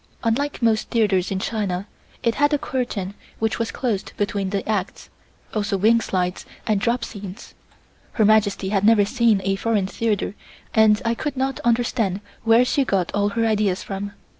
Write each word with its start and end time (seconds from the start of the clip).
Unlike 0.23 0.63
most 0.63 0.89
theatres 0.89 1.29
in 1.29 1.37
China, 1.37 1.85
it 2.23 2.33
had 2.33 2.53
a 2.53 2.57
curtain 2.57 3.13
which 3.37 3.59
was 3.59 3.71
closed 3.71 4.13
between 4.17 4.49
the 4.49 4.67
acts, 4.67 5.11
also 5.53 5.77
wing 5.77 6.01
slides 6.01 6.43
and 6.65 6.81
drop 6.81 7.05
scenes. 7.05 7.53
Her 8.13 8.25
Majesty 8.25 8.69
had 8.69 8.83
never 8.83 9.05
seen 9.05 9.41
a 9.43 9.55
foreign 9.57 9.85
theatre 9.85 10.33
and 10.73 10.99
I 11.05 11.13
could 11.13 11.37
not 11.37 11.59
understand 11.59 12.19
where 12.43 12.65
she 12.65 12.83
got 12.83 13.13
all 13.13 13.29
her 13.29 13.45
ideas 13.45 13.83
from. 13.83 14.13